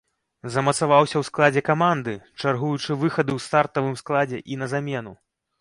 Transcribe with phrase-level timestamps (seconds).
[0.53, 5.19] Замацаваўся ў складзе каманды, чаргуючы выхады ў стартавым складзе і на замену.